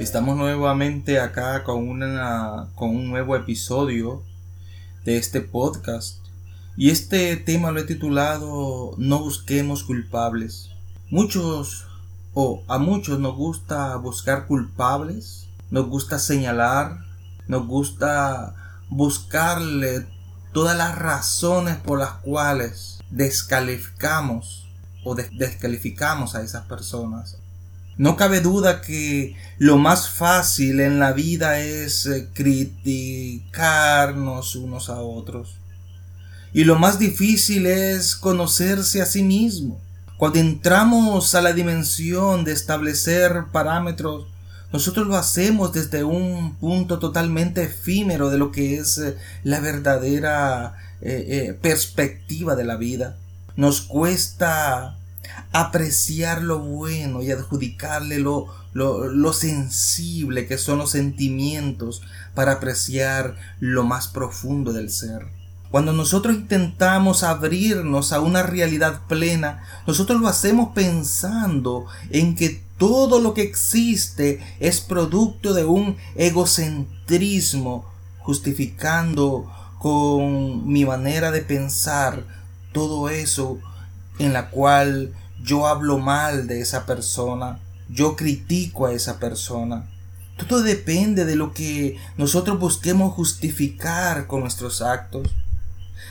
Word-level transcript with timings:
Estamos 0.00 0.34
nuevamente 0.34 1.20
acá 1.20 1.62
con, 1.62 2.00
con 2.74 2.88
un 2.88 3.10
nuevo 3.10 3.36
episodio 3.36 4.22
de 5.04 5.18
este 5.18 5.42
podcast. 5.42 6.20
Y 6.74 6.88
este 6.88 7.36
tema 7.36 7.70
lo 7.70 7.80
he 7.80 7.84
titulado 7.84 8.94
No 8.96 9.18
busquemos 9.18 9.84
culpables. 9.84 10.70
Muchos 11.10 11.84
o 12.32 12.62
a 12.66 12.78
muchos 12.78 13.20
nos 13.20 13.36
gusta 13.36 13.94
buscar 13.96 14.46
culpables, 14.46 15.48
nos 15.70 15.86
gusta 15.86 16.18
señalar, 16.18 17.04
nos 17.46 17.66
gusta 17.66 18.54
buscarle 18.88 20.06
todas 20.54 20.78
las 20.78 20.96
razones 20.96 21.76
por 21.76 21.98
las 21.98 22.12
cuales 22.22 23.00
descalificamos 23.10 24.66
o 25.04 25.14
descalificamos 25.14 26.34
a 26.34 26.40
esas 26.40 26.64
personas. 26.64 27.36
No 28.00 28.16
cabe 28.16 28.40
duda 28.40 28.80
que 28.80 29.36
lo 29.58 29.76
más 29.76 30.08
fácil 30.08 30.80
en 30.80 30.98
la 30.98 31.12
vida 31.12 31.60
es 31.60 32.06
eh, 32.06 32.30
criticarnos 32.32 34.56
unos 34.56 34.88
a 34.88 35.02
otros. 35.02 35.56
Y 36.54 36.64
lo 36.64 36.78
más 36.78 36.98
difícil 36.98 37.66
es 37.66 38.16
conocerse 38.16 39.02
a 39.02 39.06
sí 39.06 39.22
mismo. 39.22 39.78
Cuando 40.16 40.38
entramos 40.38 41.34
a 41.34 41.42
la 41.42 41.52
dimensión 41.52 42.42
de 42.42 42.52
establecer 42.52 43.44
parámetros, 43.52 44.28
nosotros 44.72 45.06
lo 45.06 45.16
hacemos 45.16 45.74
desde 45.74 46.02
un 46.02 46.54
punto 46.54 46.98
totalmente 47.00 47.64
efímero 47.64 48.30
de 48.30 48.38
lo 48.38 48.50
que 48.50 48.78
es 48.78 48.96
eh, 48.96 49.18
la 49.44 49.60
verdadera 49.60 50.74
eh, 51.02 51.54
perspectiva 51.60 52.56
de 52.56 52.64
la 52.64 52.76
vida. 52.76 53.18
Nos 53.56 53.82
cuesta 53.82 54.96
apreciar 55.52 56.42
lo 56.42 56.60
bueno 56.60 57.22
y 57.22 57.30
adjudicarle 57.30 58.18
lo, 58.18 58.48
lo, 58.72 59.32
sensible 59.32 60.46
que 60.46 60.58
son 60.58 60.78
los 60.78 60.90
sentimientos 60.90 62.02
para 62.34 62.52
apreciar 62.52 63.36
lo 63.58 63.84
más 63.84 64.08
profundo 64.08 64.72
del 64.72 64.90
ser. 64.90 65.26
Cuando 65.70 65.92
nosotros 65.92 66.34
intentamos 66.34 67.22
abrirnos 67.22 68.12
a 68.12 68.20
una 68.20 68.42
realidad 68.42 69.02
plena, 69.08 69.62
nosotros 69.86 70.20
lo 70.20 70.26
hacemos 70.26 70.70
pensando 70.74 71.86
en 72.10 72.34
que 72.34 72.62
todo 72.76 73.20
lo 73.20 73.34
que 73.34 73.42
existe 73.42 74.40
es 74.58 74.80
producto 74.80 75.54
de 75.54 75.64
un 75.64 75.96
egocentrismo, 76.16 77.84
justificando 78.18 79.50
con 79.78 80.66
mi 80.66 80.84
manera 80.84 81.30
de 81.30 81.42
pensar 81.42 82.24
todo 82.72 83.08
eso 83.08 83.58
en 84.18 84.32
la 84.32 84.50
cual 84.50 85.14
yo 85.42 85.66
hablo 85.66 85.98
mal 85.98 86.46
de 86.46 86.60
esa 86.60 86.86
persona, 86.86 87.58
yo 87.88 88.16
critico 88.16 88.86
a 88.86 88.92
esa 88.92 89.18
persona. 89.18 89.88
Todo 90.48 90.62
depende 90.62 91.24
de 91.24 91.36
lo 91.36 91.52
que 91.52 91.98
nosotros 92.16 92.58
busquemos 92.58 93.12
justificar 93.12 94.26
con 94.26 94.40
nuestros 94.40 94.80
actos. 94.80 95.28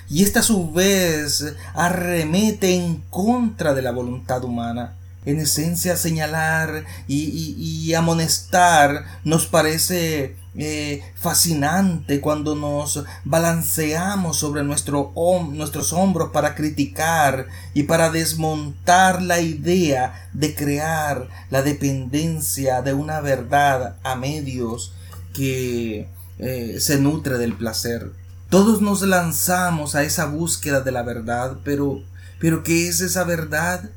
Y 0.10 0.24
esta 0.24 0.40
a 0.40 0.44
su 0.44 0.72
vez 0.72 1.56
arremete 1.74 2.76
en 2.76 2.98
contra 3.10 3.74
de 3.74 3.82
la 3.82 3.92
voluntad 3.92 4.44
humana. 4.44 4.96
En 5.26 5.40
esencia 5.40 5.98
señalar 5.98 6.86
y, 7.08 7.94
amonestar 7.94 9.06
nos 9.24 9.48
parece 9.48 10.36
eh, 10.62 11.02
fascinante 11.16 12.20
cuando 12.20 12.54
nos 12.54 13.06
balanceamos 13.24 14.36
sobre 14.36 14.62
nuestro, 14.64 15.14
nuestros 15.52 15.94
hombros 15.94 16.32
para 16.32 16.54
criticar 16.54 17.48
y 17.74 17.84
para 17.84 18.10
desmontar 18.10 19.22
la 19.22 19.40
idea 19.40 20.30
de 20.34 20.54
crear 20.54 21.30
la 21.50 21.62
dependencia 21.62 22.82
de 22.82 22.94
una 22.94 23.22
verdad 23.22 23.96
a 24.04 24.16
medios 24.16 24.92
que 25.34 26.10
eh, 26.40 26.76
se 26.82 27.00
nutre 27.00 27.38
del 27.38 27.54
placer. 27.54 28.12
Todos 28.50 28.82
nos 28.82 29.02
lanzamos 29.02 29.96
a 29.96 30.04
esa 30.04 30.26
búsqueda 30.26 30.82
de 30.82 30.92
la 30.92 31.04
verdad, 31.04 31.58
pero, 31.64 32.02
pero 32.38 32.64
¿qué 32.64 32.90
es 32.90 33.00
esa 33.00 33.24
verdad? 33.24 33.92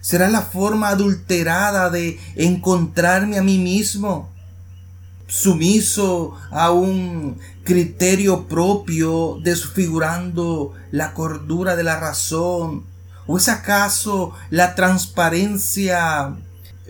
¿Será 0.00 0.28
la 0.28 0.42
forma 0.42 0.90
adulterada 0.90 1.90
de 1.90 2.20
encontrarme 2.36 3.38
a 3.38 3.42
mí 3.42 3.58
mismo? 3.58 4.31
Sumiso 5.32 6.34
a 6.50 6.72
un 6.72 7.38
criterio 7.64 8.48
propio, 8.48 9.38
desfigurando 9.42 10.74
la 10.90 11.14
cordura 11.14 11.74
de 11.74 11.84
la 11.84 11.98
razón? 11.98 12.84
¿O 13.26 13.38
es 13.38 13.48
acaso 13.48 14.34
la 14.50 14.74
transparencia 14.74 16.36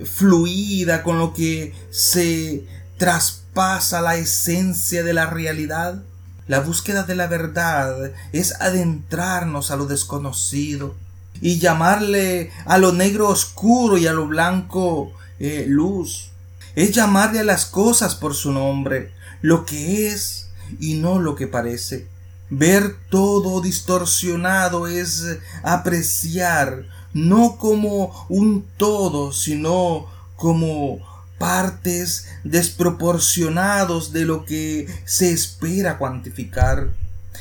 fluida 0.04 1.04
con 1.04 1.18
lo 1.18 1.32
que 1.34 1.72
se 1.90 2.64
traspasa 2.98 4.00
la 4.00 4.16
esencia 4.16 5.04
de 5.04 5.14
la 5.14 5.26
realidad? 5.26 6.02
La 6.48 6.58
búsqueda 6.58 7.04
de 7.04 7.14
la 7.14 7.28
verdad 7.28 8.10
es 8.32 8.60
adentrarnos 8.60 9.70
a 9.70 9.76
lo 9.76 9.86
desconocido 9.86 10.96
y 11.40 11.60
llamarle 11.60 12.50
a 12.66 12.78
lo 12.78 12.92
negro 12.92 13.28
oscuro 13.28 13.98
y 13.98 14.08
a 14.08 14.12
lo 14.12 14.26
blanco 14.26 15.12
eh, 15.38 15.64
luz 15.68 16.31
es 16.74 16.92
llamarle 16.92 17.40
a 17.40 17.44
las 17.44 17.66
cosas 17.66 18.14
por 18.14 18.34
su 18.34 18.52
nombre, 18.52 19.12
lo 19.40 19.64
que 19.66 20.08
es 20.08 20.48
y 20.80 20.94
no 20.94 21.18
lo 21.18 21.34
que 21.34 21.46
parece. 21.46 22.06
Ver 22.50 22.96
todo 23.10 23.60
distorsionado 23.60 24.86
es 24.86 25.24
apreciar 25.62 26.84
no 27.14 27.56
como 27.58 28.26
un 28.28 28.66
todo, 28.76 29.32
sino 29.32 30.06
como 30.36 31.00
partes 31.38 32.26
desproporcionados 32.44 34.12
de 34.12 34.24
lo 34.24 34.44
que 34.44 34.86
se 35.04 35.32
espera 35.32 35.98
cuantificar. 35.98 36.88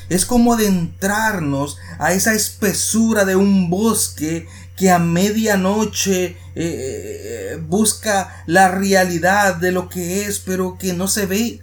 Es 0.09 0.25
como 0.25 0.53
adentrarnos 0.53 1.77
a 1.99 2.13
esa 2.13 2.33
espesura 2.33 3.25
de 3.25 3.35
un 3.35 3.69
bosque 3.69 4.47
que 4.81 4.89
a 4.89 4.97
medianoche 4.97 6.25
eh, 6.25 6.35
eh, 6.55 7.59
busca 7.61 8.43
la 8.47 8.69
realidad 8.69 9.57
de 9.57 9.71
lo 9.71 9.89
que 9.89 10.25
es, 10.25 10.39
pero 10.39 10.79
que 10.79 10.93
no 10.93 11.07
se 11.07 11.27
ve. 11.27 11.61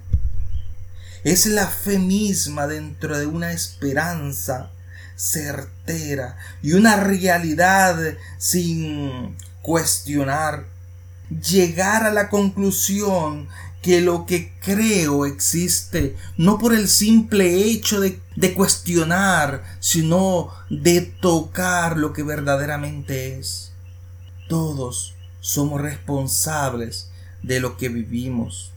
Es 1.25 1.47
la 1.47 1.67
fe 1.67 1.99
misma 1.99 2.69
dentro 2.69 3.19
de 3.19 3.27
una 3.27 3.51
esperanza 3.51 4.71
certera 5.17 6.37
y 6.63 6.75
una 6.75 6.95
realidad 6.95 7.99
sin 8.39 9.37
cuestionar. 9.63 10.67
Llegar 11.29 12.05
a 12.05 12.13
la 12.13 12.29
conclusión 12.29 13.49
que 13.89 14.03
lo 14.03 14.27
que 14.27 14.53
creo 14.61 15.25
existe 15.25 16.15
no 16.37 16.59
por 16.59 16.75
el 16.75 16.89
simple 16.89 17.65
hecho 17.65 18.01
de, 18.03 18.21
cuestionar, 18.55 19.65
sino 19.81 20.51
de 20.69 21.01
tocar 21.01 21.97
lo 21.97 22.13
que 22.13 22.23
verdaderamente 22.23 23.39
es. 23.39 23.73
Todos 24.47 25.15
somos 25.41 25.81
responsables 25.81 27.09
de 27.43 27.61
lo 27.61 27.79
que 27.79 27.89
vivimos. 27.89 28.73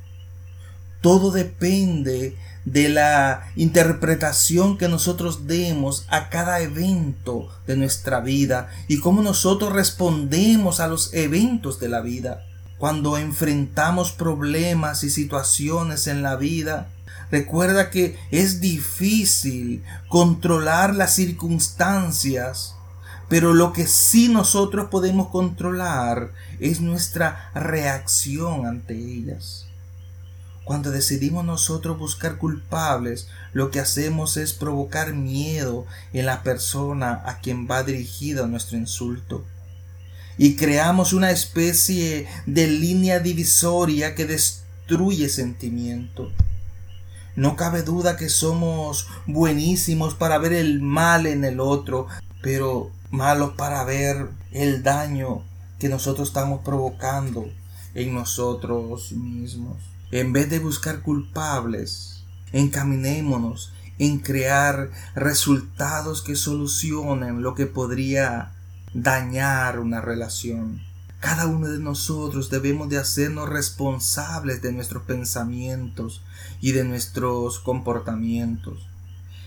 Todo 1.01 1.31
depende 1.31 2.37
de 2.63 2.87
la 2.87 3.51
interpretación 3.57 4.77
que 4.77 4.87
nosotros 4.87 5.45
demos 5.45 6.05
a 6.07 6.29
cada 6.29 6.61
evento 6.61 7.49
de 7.67 7.75
nuestra 7.75 8.21
vida 8.21 8.69
y 8.87 9.01
cómo 9.01 9.21
nosotros 9.21 9.73
respondemos 9.73 10.79
a 10.79 10.87
los 10.87 11.13
eventos 11.13 11.81
de 11.81 11.89
la 11.89 11.99
vida. 11.99 12.45
Cuando 12.81 13.19
enfrentamos 13.19 14.11
problemas 14.11 15.03
y 15.03 15.11
situaciones 15.11 16.07
en 16.07 16.23
la 16.23 16.35
vida, 16.35 16.87
Recuerda 17.29 17.91
que 17.91 18.17
es 18.31 18.59
difícil 18.59 19.83
controlar 20.09 20.93
las 20.93 21.15
circunstancias, 21.15 22.75
pero 23.29 23.53
lo 23.53 23.71
que 23.71 23.87
sí 23.87 24.27
nosotros 24.27 24.89
podemos 24.89 25.29
controlar 25.29 26.31
es 26.59 26.81
nuestra 26.81 27.51
reacción 27.53 28.65
ante 28.65 28.95
ellas. 28.95 29.67
Cuando 30.65 30.91
decidimos 30.91 31.45
nosotros 31.45 31.97
buscar 31.97 32.37
culpables, 32.37 33.29
lo 33.53 33.71
que 33.71 33.79
hacemos 33.79 34.35
es 34.35 34.51
provocar 34.51 35.13
miedo 35.13 35.85
en 36.11 36.25
la 36.25 36.43
persona 36.43 37.21
a 37.25 37.37
quien 37.39 37.65
va 37.65 37.83
dirigido 37.83 38.45
nuestro 38.47 38.77
insulto. 38.77 39.45
Y 40.41 40.55
creamos 40.55 41.13
una 41.13 41.29
especie 41.29 42.27
de 42.47 42.65
línea 42.65 43.19
divisoria 43.19 44.15
que 44.15 44.25
destruye 44.25 45.29
sentimiento. 45.29 46.31
No 47.35 47.55
cabe 47.55 47.83
duda 47.83 48.17
que 48.17 48.27
somos 48.27 49.05
buenísimos 49.27 50.15
para 50.15 50.39
ver 50.39 50.53
el 50.53 50.81
mal 50.81 51.27
en 51.27 51.43
el 51.43 51.59
otro, 51.59 52.07
pero 52.41 52.89
malos 53.11 53.53
para 53.55 53.83
ver 53.83 54.29
el 54.51 54.81
daño 54.81 55.43
que 55.77 55.89
nosotros 55.89 56.29
estamos 56.29 56.61
provocando 56.65 57.47
en 57.93 58.15
nosotros 58.15 59.11
mismos. 59.11 59.77
En 60.09 60.33
vez 60.33 60.49
de 60.49 60.57
buscar 60.57 61.03
culpables, 61.03 62.23
encaminémonos 62.51 63.73
en 63.99 64.17
crear 64.17 64.89
resultados 65.13 66.23
que 66.23 66.35
solucionen 66.35 67.43
lo 67.43 67.53
que 67.53 67.67
podría 67.67 68.55
dañar 68.93 69.79
una 69.79 70.01
relación. 70.01 70.81
Cada 71.19 71.47
uno 71.47 71.67
de 71.67 71.79
nosotros 71.79 72.49
debemos 72.49 72.89
de 72.89 72.97
hacernos 72.97 73.47
responsables 73.47 74.61
de 74.61 74.71
nuestros 74.71 75.03
pensamientos 75.03 76.23
y 76.61 76.71
de 76.71 76.83
nuestros 76.83 77.59
comportamientos. 77.59 78.87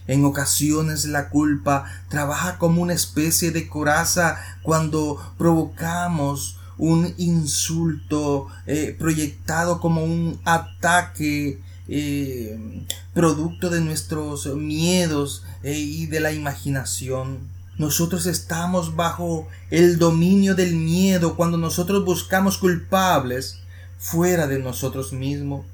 En 0.07 0.25
ocasiones 0.25 1.07
la 1.07 1.31
culpa 1.31 1.85
trabaja 2.09 2.59
como 2.59 2.83
una 2.83 2.93
especie 2.93 3.51
de 3.51 3.69
coraza 3.69 4.39
cuando 4.63 5.19
provocamos 5.39 6.59
un 6.77 7.15
insulto 7.17 8.49
eh, 8.67 8.95
proyectado 8.99 9.81
como 9.81 10.05
un 10.05 10.41
ataque 10.45 11.61
eh, 11.89 12.85
producto 13.13 13.71
de 13.71 13.81
nuestros 13.81 14.47
miedos 14.55 15.45
eh, 15.63 15.79
y 15.79 16.07
de 16.07 16.21
la 16.21 16.33
imaginación. 16.33 17.54
Nosotros 17.77 18.27
estamos 18.27 18.95
bajo 18.95 19.49
el 19.71 19.99
dominio 19.99 20.55
del 20.55 20.75
miedo 20.75 21.37
cuando 21.37 21.59
nosotros 21.59 22.05
buscamos 22.05 22.59
culpables 22.59 23.59
fuera 23.99 24.47
de 24.47 24.59
nosotros 24.59 25.13
mismos 25.13 25.65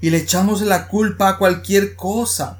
y 0.00 0.10
le 0.10 0.18
echamos 0.18 0.62
la 0.62 0.88
culpa 0.88 1.28
a 1.28 1.38
cualquier 1.38 1.94
cosa, 1.94 2.58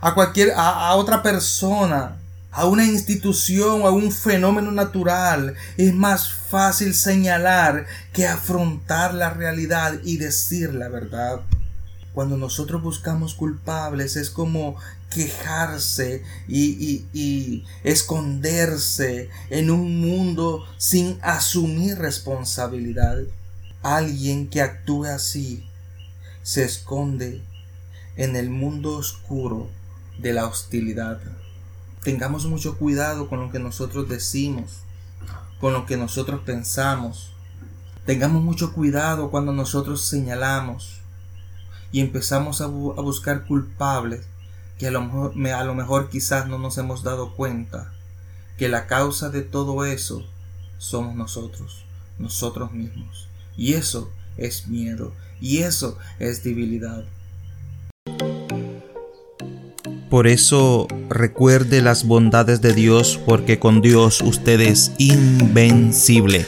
a 0.00 0.14
cualquier 0.14 0.52
a, 0.56 0.94
otra 0.96 1.22
persona, 1.22 2.16
a 2.50 2.66
una 2.66 2.84
institución, 2.84 3.82
a 3.82 3.90
un 3.90 4.10
fenómeno 4.10 4.72
natural. 4.72 5.54
Es 5.76 5.94
más 5.94 6.32
fácil 6.32 6.94
señalar 6.94 7.86
que 8.12 8.26
afrontar 8.26 9.14
la 9.14 9.30
realidad 9.30 9.94
y 10.02 10.16
decir 10.16 10.74
la 10.74 10.88
verdad. 10.88 11.40
Cuando 12.12 12.36
nosotros 12.36 12.82
buscamos 12.82 13.34
culpables 13.34 14.16
es 14.16 14.30
como 14.30 14.76
quejarse 15.10 16.24
y, 16.48 17.04
y, 17.12 17.64
esconderse 17.84 19.28
en 19.48 19.70
un 19.70 20.00
mundo 20.00 20.64
sin 20.76 21.18
asumir 21.22 21.98
responsabilidad. 21.98 23.18
Alguien 23.82 24.48
que 24.48 24.60
actúe 24.60 25.04
así 25.04 25.64
se 26.42 26.64
esconde 26.64 27.42
en 28.16 28.36
el 28.36 28.50
mundo 28.50 28.96
oscuro 28.96 29.68
de 30.18 30.32
la 30.32 30.46
hostilidad. 30.46 31.20
Tengamos 32.02 32.44
mucho 32.46 32.76
cuidado 32.76 33.28
con 33.28 33.40
lo 33.40 33.52
que 33.52 33.58
nosotros 33.58 34.08
decimos, 34.08 34.80
con 35.60 35.72
lo 35.72 35.86
que 35.86 35.96
nosotros 35.96 36.40
pensamos. 36.44 37.32
Tengamos 38.04 38.42
mucho 38.42 38.72
cuidado 38.72 39.30
cuando 39.30 39.52
nosotros 39.52 40.04
señalamos 40.04 40.99
y 41.92 42.00
empezamos 42.00 42.60
a, 42.60 42.66
buscar 42.66 43.44
culpables 43.46 44.22
que 44.78 44.88
a 44.88 44.90
lo, 44.90 45.02
mejor, 45.02 45.46
a 45.52 45.64
lo 45.64 45.74
mejor 45.74 46.08
quizás 46.08 46.46
no 46.46 46.58
nos 46.58 46.78
hemos 46.78 47.02
dado 47.02 47.34
cuenta 47.34 47.92
que 48.56 48.68
la 48.68 48.86
causa 48.86 49.30
de 49.30 49.42
todo 49.42 49.84
eso 49.84 50.24
somos 50.78 51.14
nosotros, 51.14 51.84
nosotros 52.18 52.72
mismos. 52.72 53.28
Y 53.56 53.74
eso 53.74 54.10
es 54.36 54.68
miedo, 54.68 55.12
y 55.40 55.58
eso 55.58 55.98
es 56.18 56.42
debilidad. 56.42 57.04
Por 60.10 60.26
eso 60.26 60.88
recuerde 61.08 61.82
las 61.82 62.04
bondades 62.04 62.60
de 62.60 62.72
Dios, 62.72 63.20
porque 63.24 63.58
con 63.58 63.80
Dios 63.80 64.22
usted 64.22 64.60
es 64.60 64.92
invencible. 64.98 66.46